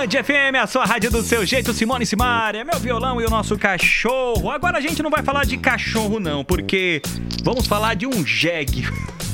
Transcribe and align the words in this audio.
Band 0.00 0.24
FM, 0.24 0.56
a 0.62 0.66
sua 0.66 0.86
rádio 0.86 1.10
do 1.10 1.22
seu 1.22 1.44
jeito, 1.44 1.74
Simone 1.74 2.06
Simaria, 2.06 2.64
meu 2.64 2.80
violão 2.80 3.20
e 3.20 3.24
o 3.26 3.28
nosso 3.28 3.58
cachorro. 3.58 4.50
Agora 4.50 4.78
a 4.78 4.80
gente 4.80 5.02
não 5.02 5.10
vai 5.10 5.22
falar 5.22 5.44
de 5.44 5.58
cachorro, 5.58 6.18
não, 6.18 6.42
porque 6.42 7.02
vamos 7.42 7.66
falar 7.66 7.92
de 7.96 8.06
um 8.06 8.24
jegue. 8.24 8.88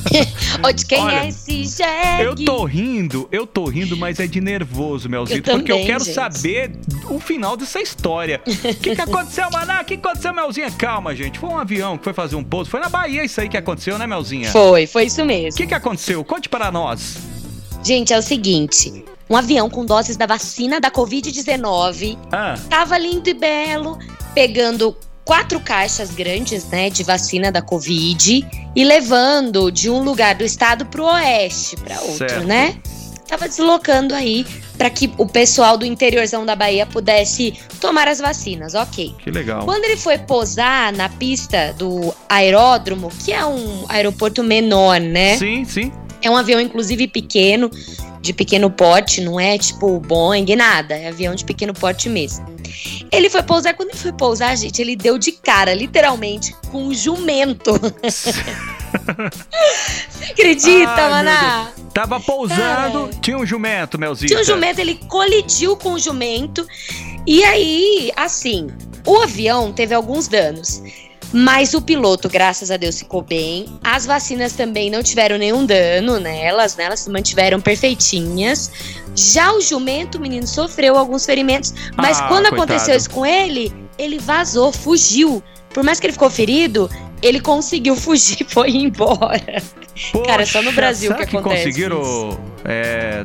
De 0.74 0.86
quem 0.86 0.98
Olha, 1.00 1.24
é 1.24 1.28
esse 1.28 1.64
jegue? 1.64 2.22
Eu 2.22 2.34
tô 2.34 2.64
rindo, 2.64 3.28
eu 3.30 3.46
tô 3.46 3.66
rindo, 3.66 3.96
mas 3.96 4.18
é 4.18 4.26
de 4.26 4.40
nervoso, 4.40 5.08
Melzito, 5.08 5.50
Eu 5.50 5.56
porque 5.58 5.70
eu 5.70 5.84
quero 5.84 6.02
gente. 6.04 6.14
saber 6.14 6.72
o 7.08 7.20
final 7.20 7.56
dessa 7.56 7.80
história. 7.80 8.40
O 8.46 8.74
que, 8.74 8.94
que 8.96 9.00
aconteceu, 9.00 9.48
Maná? 9.52 9.82
O 9.82 9.84
que 9.84 9.94
aconteceu, 9.94 10.34
Melzinha? 10.34 10.70
Calma, 10.72 11.14
gente. 11.14 11.38
Foi 11.38 11.48
um 11.48 11.58
avião 11.58 11.96
que 11.96 12.02
foi 12.04 12.12
fazer 12.12 12.34
um 12.34 12.42
pouso. 12.44 12.70
Foi 12.70 12.80
na 12.80 12.88
Bahia 12.88 13.24
isso 13.24 13.40
aí 13.40 13.48
que 13.48 13.56
aconteceu, 13.56 13.98
né, 13.98 14.06
Melzinha? 14.06 14.50
Foi, 14.50 14.86
foi 14.86 15.04
isso 15.06 15.22
O 15.22 15.26
mesmo. 15.26 15.56
que, 15.56 15.66
que 15.66 15.74
aconteceu? 15.74 16.24
Conte 16.24 16.48
para 16.48 16.72
nós. 16.72 17.18
Gente, 17.84 18.12
é 18.12 18.18
o 18.18 18.22
seguinte: 18.22 19.04
um 19.28 19.36
avião 19.36 19.68
com 19.68 19.84
doses 19.84 20.16
da 20.16 20.26
vacina 20.26 20.80
da 20.80 20.90
Covid-19 20.90 22.18
Ah, 22.32 22.54
tava 22.68 22.96
lindo 22.98 23.28
e 23.28 23.34
belo, 23.34 23.98
pegando 24.34 24.96
quatro 25.24 25.58
caixas 25.58 26.10
grandes, 26.12 26.64
né, 26.66 26.88
de 26.88 27.02
vacina 27.02 27.50
da 27.50 27.60
Covid 27.60 28.46
e 28.74 28.84
levando 28.84 29.70
de 29.72 29.90
um 29.90 30.02
lugar 30.02 30.34
do 30.36 30.44
estado 30.44 30.86
pro 30.86 31.04
oeste 31.04 31.76
para 31.76 32.00
outro, 32.00 32.28
Certo. 32.28 32.44
né? 32.46 32.76
Tava 33.26 33.48
deslocando 33.48 34.14
aí 34.14 34.46
para 34.78 34.88
que 34.88 35.12
o 35.18 35.26
pessoal 35.26 35.76
do 35.76 35.84
interiorzão 35.84 36.46
da 36.46 36.54
Bahia 36.54 36.86
pudesse 36.86 37.54
tomar 37.80 38.06
as 38.06 38.20
vacinas, 38.20 38.74
ok. 38.74 39.16
que 39.18 39.32
legal. 39.32 39.64
Quando 39.64 39.84
ele 39.84 39.96
foi 39.96 40.16
posar 40.16 40.94
na 40.94 41.08
pista 41.08 41.74
do 41.76 42.14
aeródromo, 42.28 43.10
que 43.24 43.32
é 43.32 43.44
um 43.44 43.84
aeroporto 43.88 44.44
menor, 44.44 45.00
né? 45.00 45.36
Sim, 45.38 45.64
sim. 45.64 45.92
É 46.22 46.30
um 46.30 46.36
avião, 46.36 46.60
inclusive, 46.60 47.08
pequeno, 47.08 47.68
de 48.26 48.32
pequeno 48.32 48.70
porte, 48.70 49.20
não 49.20 49.38
é 49.38 49.56
tipo 49.56 50.00
Boeing, 50.00 50.54
nada. 50.56 50.94
É 50.94 51.08
avião 51.08 51.34
de 51.34 51.44
pequeno 51.44 51.72
porte 51.72 52.08
mesmo. 52.08 52.44
Ele 53.10 53.30
foi 53.30 53.42
pousar, 53.42 53.74
quando 53.74 53.90
ele 53.90 53.98
foi 53.98 54.12
pousar, 54.12 54.56
gente, 54.56 54.82
ele 54.82 54.96
deu 54.96 55.16
de 55.16 55.32
cara, 55.32 55.72
literalmente, 55.72 56.54
com 56.70 56.88
um 56.88 56.94
jumento. 56.94 57.72
Você 58.02 58.30
acredita, 60.30 60.90
Ai, 60.90 61.10
maná? 61.10 61.68
Tava 61.94 62.20
pousando, 62.20 63.10
tinha 63.22 63.38
um 63.38 63.46
jumento, 63.46 63.98
Melzita. 63.98 64.26
Tinha 64.26 64.40
um 64.40 64.44
jumento, 64.44 64.80
ele 64.80 64.96
colidiu 65.08 65.76
com 65.76 65.92
o 65.92 65.98
jumento. 65.98 66.66
E 67.26 67.42
aí, 67.44 68.12
assim, 68.16 68.68
o 69.06 69.18
avião 69.18 69.72
teve 69.72 69.94
alguns 69.94 70.28
danos. 70.28 70.82
Mas 71.32 71.74
o 71.74 71.82
piloto, 71.82 72.28
graças 72.28 72.70
a 72.70 72.76
Deus, 72.76 72.98
ficou 72.98 73.20
bem. 73.22 73.66
As 73.82 74.06
vacinas 74.06 74.52
também 74.52 74.90
não 74.90 75.02
tiveram 75.02 75.36
nenhum 75.36 75.66
dano 75.66 76.18
nelas, 76.20 76.76
né? 76.76 76.84
Elas 76.84 77.00
se 77.00 77.10
mantiveram 77.10 77.60
perfeitinhas. 77.60 78.70
Já 79.14 79.52
o 79.52 79.60
jumento, 79.60 80.18
o 80.18 80.20
menino, 80.20 80.46
sofreu 80.46 80.96
alguns 80.96 81.26
ferimentos. 81.26 81.74
Mas 81.96 82.18
Ah, 82.20 82.28
quando 82.28 82.48
coitado. 82.48 82.62
aconteceu 82.62 82.96
isso 82.96 83.10
com 83.10 83.24
ele, 83.26 83.72
ele 83.98 84.18
vazou, 84.18 84.72
fugiu. 84.72 85.42
Por 85.74 85.82
mais 85.82 85.98
que 86.00 86.06
ele 86.06 86.12
ficou 86.12 86.30
ferido, 86.30 86.88
ele 87.22 87.40
conseguiu 87.40 87.96
fugir 87.96 88.38
e 88.40 88.44
foi 88.44 88.70
embora. 88.70 89.62
Cara, 90.26 90.46
só 90.46 90.58
no 90.58 90.66
Poxa, 90.66 90.76
Brasil 90.76 91.14
que 91.14 91.22
acontece 91.22 91.64
conseguiram 91.64 92.38
é, 92.64 93.24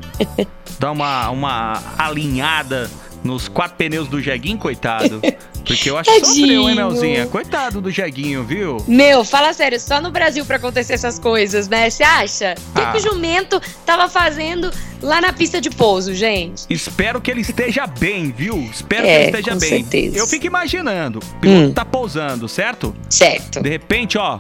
dar 0.80 0.92
uma, 0.92 1.30
uma 1.30 1.84
alinhada 1.98 2.90
nos 3.24 3.48
quatro 3.48 3.78
pneus 3.78 4.08
do 4.08 4.22
Jeguinho, 4.22 4.58
coitado? 4.58 5.22
Porque 5.76 5.90
eu 5.90 5.98
acho 5.98 6.10
que 6.12 6.26
sofreu, 6.26 6.70
hein, 6.70 6.76
Tadinho. 6.76 6.92
Melzinha? 6.92 7.26
Coitado 7.28 7.80
do 7.82 7.90
Jeguinho, 7.92 8.44
viu? 8.44 8.78
Meu, 8.88 9.24
fala 9.24 9.54
sério, 9.54 9.80
só 9.80 10.02
no 10.02 10.12
Brasil 10.12 10.46
pra 10.46 10.58
acontecer 10.58 10.94
essas 10.94 11.18
coisas, 11.18 11.68
né? 11.68 11.90
Você 11.90 12.04
acha? 12.04 12.56
O 12.70 12.74
que, 12.74 12.82
Ah. 12.82 12.92
que 12.92 12.98
o 12.98 13.02
jumento 13.02 13.62
tava 13.86 14.10
fazendo 14.10 14.72
lá 15.02 15.22
na 15.22 15.32
pista 15.34 15.62
de 15.62 15.70
pouso, 15.70 16.14
gente? 16.14 16.64
Espero 16.70 17.22
que 17.22 17.32
ele 17.32 17.42
esteja 17.42 17.88
bem, 17.88 18.32
viu? 18.36 18.58
Espero 18.74 19.04
que 19.04 19.10
É, 19.10 19.16
ele 19.16 19.26
esteja 19.38 19.52
com 19.52 19.58
bem. 19.60 19.70
certeza. 19.70 20.18
Eu 20.18 20.28
fico 20.28 20.46
imaginando. 20.46 21.20
O 21.20 21.40
piloto 21.40 21.62
Hum. 21.70 21.74
tá 21.74 21.86
pousando, 21.86 22.48
certo? 22.50 22.96
Certo. 23.10 23.62
De 23.62 23.70
repente, 23.70 24.18
ó. 24.18 24.40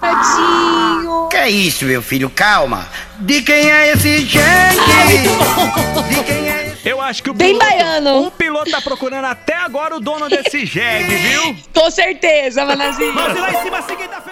Tadinho. 0.00 1.28
Que 1.30 1.36
é 1.36 1.50
isso, 1.50 1.84
meu 1.84 2.02
filho? 2.02 2.30
Calma. 2.30 2.86
De 3.20 3.42
quem 3.42 3.70
é 3.70 3.92
esse 3.92 4.24
jegue? 4.26 4.38
De 6.08 6.22
quem 6.24 6.48
é 6.48 6.71
acho 7.12 7.22
que 7.22 7.30
o 7.30 7.34
Bem 7.34 7.56
piloto, 7.58 7.70
baiano. 7.70 8.26
o 8.26 8.30
piloto 8.30 8.70
tá 8.70 8.80
procurando 8.80 9.26
até 9.26 9.54
agora 9.54 9.96
o 9.96 10.00
dono 10.00 10.28
desse 10.28 10.64
jegue, 10.66 11.14
viu? 11.14 11.56
Com 11.74 11.90
certeza, 11.90 12.64
Manazinho. 12.64 13.14
Mas 13.14 13.38
lá 13.38 13.50
em 13.52 13.62
cima, 13.62 13.82
segunda-feira. 13.82 14.31